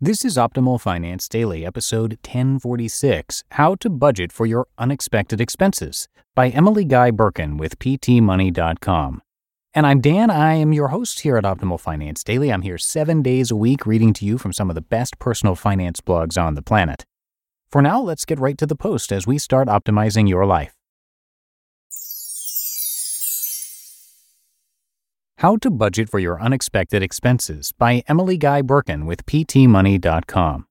[0.00, 6.48] This is Optimal Finance Daily, episode 1046 How to Budget for Your Unexpected Expenses by
[6.48, 9.22] Emily Guy Birken with PTMoney.com.
[9.72, 10.30] And I'm Dan.
[10.30, 12.52] I am your host here at Optimal Finance Daily.
[12.52, 15.54] I'm here seven days a week reading to you from some of the best personal
[15.54, 17.04] finance blogs on the planet.
[17.70, 20.73] For now, let's get right to the post as we start optimizing your life.
[25.44, 30.64] How to Budget for Your Unexpected Expenses by Emily Guy Birken with PTMoney.com.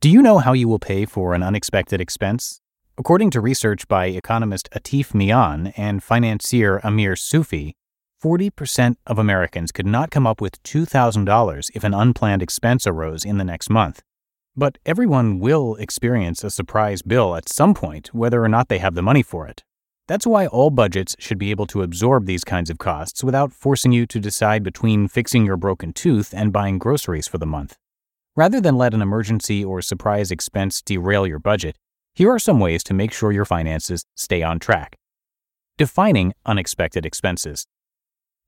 [0.00, 2.60] Do you know how you will pay for an unexpected expense?
[2.98, 7.76] According to research by economist Atif Mian and financier Amir Sufi,
[8.20, 13.38] 40% of Americans could not come up with $2,000 if an unplanned expense arose in
[13.38, 14.02] the next month.
[14.56, 18.96] But everyone will experience a surprise bill at some point, whether or not they have
[18.96, 19.62] the money for it.
[20.10, 23.92] That's why all budgets should be able to absorb these kinds of costs without forcing
[23.92, 27.76] you to decide between fixing your broken tooth and buying groceries for the month.
[28.34, 31.76] Rather than let an emergency or surprise expense derail your budget,
[32.12, 34.96] here are some ways to make sure your finances stay on track.
[35.78, 37.68] Defining unexpected expenses.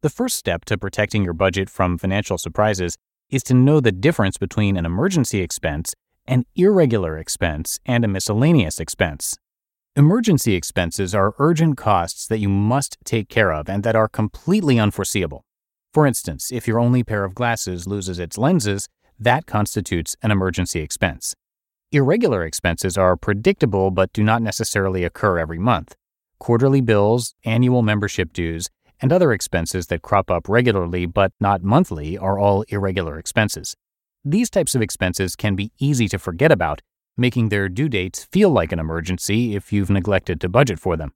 [0.00, 2.96] The first step to protecting your budget from financial surprises
[3.30, 5.94] is to know the difference between an emergency expense,
[6.26, 9.38] an irregular expense, and a miscellaneous expense.
[9.94, 14.78] Emergency expenses are urgent costs that you must take care of and that are completely
[14.78, 15.44] unforeseeable.
[15.92, 18.88] For instance, if your only pair of glasses loses its lenses,
[19.18, 21.34] that constitutes an emergency expense.
[21.90, 25.94] Irregular expenses are predictable but do not necessarily occur every month.
[26.38, 28.70] Quarterly bills, annual membership dues,
[29.02, 33.76] and other expenses that crop up regularly but not monthly are all irregular expenses.
[34.24, 36.80] These types of expenses can be easy to forget about
[37.16, 41.12] making their due dates feel like an emergency if you've neglected to budget for them.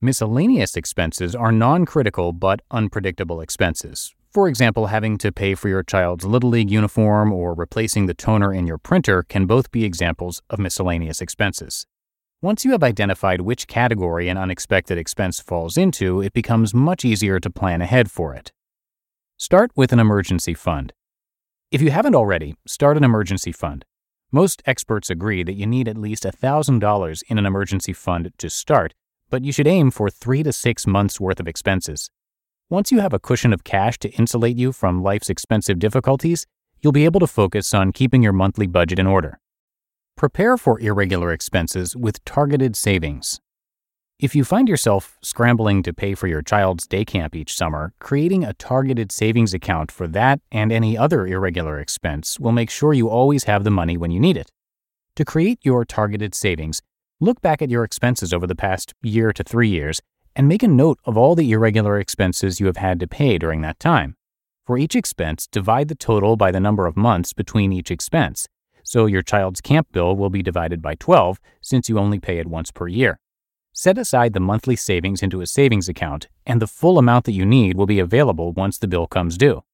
[0.00, 4.14] Miscellaneous expenses are non critical but unpredictable expenses.
[4.32, 8.52] For example, having to pay for your child's Little League uniform or replacing the toner
[8.52, 11.86] in your printer can both be examples of miscellaneous expenses.
[12.42, 17.40] Once you have identified which category an unexpected expense falls into, it becomes much easier
[17.40, 18.52] to plan ahead for it.
[19.38, 20.92] Start with an emergency fund.
[21.70, 23.84] If you haven't already, start an emergency fund.
[24.32, 28.94] Most experts agree that you need at least $1,000 in an emergency fund to start,
[29.30, 32.10] but you should aim for three to six months' worth of expenses.
[32.70, 36.46] Once you have a cushion of cash to insulate you from life's expensive difficulties,
[36.80, 39.38] you'll be able to focus on keeping your monthly budget in order.
[40.16, 43.40] Prepare for irregular expenses with targeted savings.
[44.24, 48.42] If you find yourself scrambling to pay for your child's day camp each summer, creating
[48.42, 53.10] a targeted savings account for that and any other irregular expense will make sure you
[53.10, 54.50] always have the money when you need it.
[55.16, 56.80] To create your targeted savings,
[57.20, 60.00] look back at your expenses over the past year to three years
[60.34, 63.60] and make a note of all the irregular expenses you have had to pay during
[63.60, 64.16] that time.
[64.64, 68.48] For each expense, divide the total by the number of months between each expense.
[68.84, 72.46] So your child's camp bill will be divided by 12 since you only pay it
[72.46, 73.18] once per year.
[73.76, 77.44] Set aside the monthly savings into a savings account, and the full amount that you
[77.44, 79.64] need will be available once the bill comes due.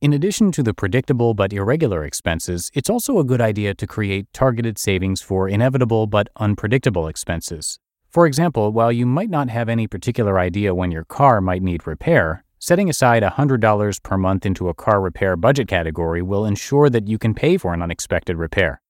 [0.00, 4.32] In addition to the predictable but irregular expenses, it's also a good idea to create
[4.32, 7.80] targeted savings for inevitable but unpredictable expenses.
[8.08, 11.84] For example, while you might not have any particular idea when your car might need
[11.84, 17.08] repair, setting aside $100 per month into a car repair budget category will ensure that
[17.08, 18.80] you can pay for an unexpected repair.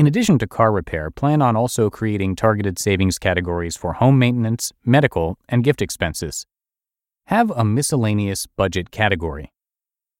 [0.00, 4.72] In addition to car repair, plan on also creating targeted savings categories for home maintenance,
[4.82, 6.46] medical, and gift expenses.
[7.26, 9.52] Have a miscellaneous budget category.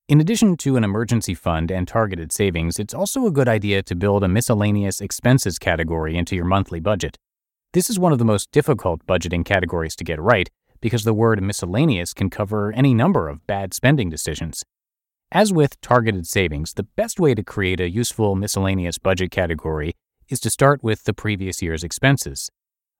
[0.06, 3.94] In addition to an emergency fund and targeted savings, it's also a good idea to
[3.94, 7.16] build a miscellaneous expenses category into your monthly budget.
[7.72, 10.50] This is one of the most difficult budgeting categories to get right
[10.82, 14.62] because the word miscellaneous can cover any number of bad spending decisions.
[15.32, 19.94] As with targeted savings, the best way to create a useful miscellaneous budget category
[20.28, 22.50] is to start with the previous year's expenses.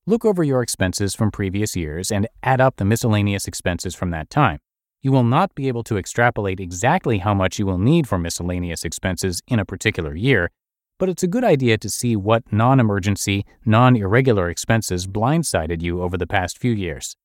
[0.06, 4.30] Look over your expenses from previous years and add up the miscellaneous expenses from that
[4.30, 4.60] time.
[5.02, 8.84] You will not be able to extrapolate exactly how much you will need for miscellaneous
[8.84, 10.52] expenses in a particular year,
[11.00, 16.00] but it's a good idea to see what non emergency, non irregular expenses blindsided you
[16.00, 17.16] over the past few years.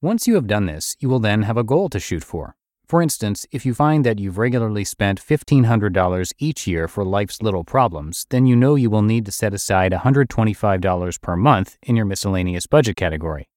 [0.00, 2.56] Once you have done this, you will then have a goal to shoot for.
[2.86, 7.64] For instance, if you find that you've regularly spent $1,500 each year for life's little
[7.64, 12.04] problems, then you know you will need to set aside $125 per month in your
[12.04, 13.48] miscellaneous budget category.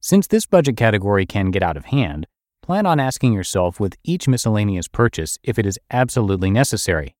[0.00, 2.28] Since this budget category can get out of hand,
[2.62, 7.16] plan on asking yourself with each miscellaneous purchase if it is absolutely necessary.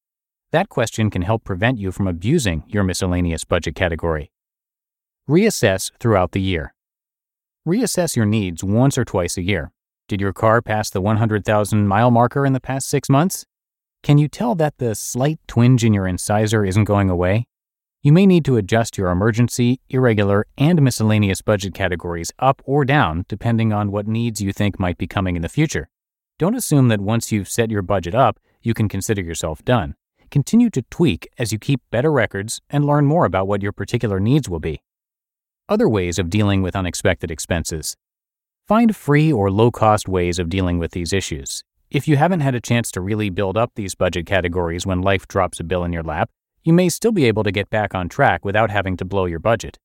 [0.53, 4.31] That question can help prevent you from abusing your miscellaneous budget category.
[5.29, 6.73] Reassess throughout the year.
[7.67, 9.73] Reassess your needs once or twice a year.
[10.09, 13.45] Did your car pass the 100,000 mile marker in the past six months?
[14.03, 17.47] Can you tell that the slight twinge in your incisor isn't going away?
[18.01, 23.27] You may need to adjust your emergency, irregular, and miscellaneous budget categories up or down
[23.29, 25.91] depending on what needs you think might be coming in the future.
[26.39, 29.95] Don't assume that once you've set your budget up, you can consider yourself done.
[30.31, 34.21] Continue to tweak as you keep better records and learn more about what your particular
[34.21, 34.81] needs will be.
[35.69, 37.95] Other ways of dealing with unexpected expenses.
[38.69, 41.65] Find free or low cost ways of dealing with these issues.
[41.91, 45.27] If you haven't had a chance to really build up these budget categories when life
[45.27, 46.29] drops a bill in your lap,
[46.65, 49.39] you may still be able to get back on track without having to blow your
[49.39, 49.79] budget.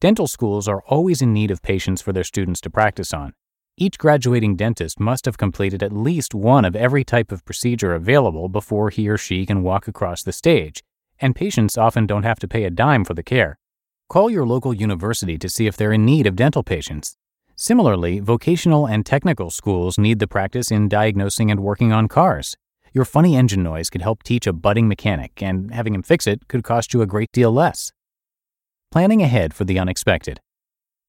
[0.00, 3.34] Dental schools are always in need of patients for their students to practice on.
[3.76, 8.48] Each graduating dentist must have completed at least one of every type of procedure available
[8.48, 10.82] before he or she can walk across the stage,
[11.20, 13.58] and patients often don't have to pay a dime for the care.
[14.08, 17.18] Call your local university to see if they're in need of dental patients.
[17.56, 22.56] Similarly, vocational and technical schools need the practice in diagnosing and working on cars.
[22.92, 26.48] Your funny engine noise could help teach a budding mechanic, and having him fix it
[26.48, 27.92] could cost you a great deal less.
[28.90, 30.40] Planning ahead for the unexpected.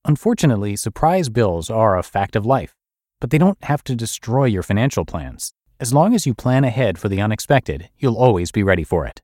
[0.05, 2.73] Unfortunately, surprise bills are a fact of life,
[3.19, 5.53] but they don't have to destroy your financial plans.
[5.79, 9.21] As long as you plan ahead for the unexpected, you'll always be ready for it.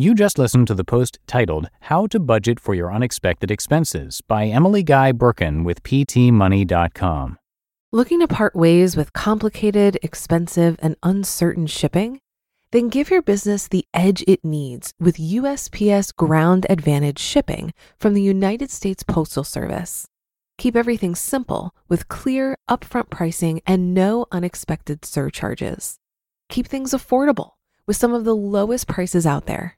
[0.00, 4.46] You just listened to the post titled How to Budget for Your Unexpected Expenses by
[4.46, 7.36] Emily Guy Birken with PTMoney.com.
[7.90, 12.20] Looking to part ways with complicated, expensive, and uncertain shipping?
[12.70, 18.22] Then give your business the edge it needs with USPS Ground Advantage shipping from the
[18.22, 20.06] United States Postal Service.
[20.58, 25.98] Keep everything simple with clear, upfront pricing and no unexpected surcharges.
[26.48, 27.54] Keep things affordable
[27.88, 29.77] with some of the lowest prices out there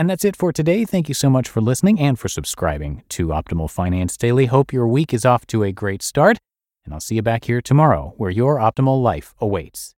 [0.00, 0.86] And that's it for today.
[0.86, 4.46] Thank you so much for listening and for subscribing to Optimal Finance Daily.
[4.46, 6.38] Hope your week is off to a great start.
[6.86, 9.94] And I'll see you back here tomorrow where your optimal life awaits.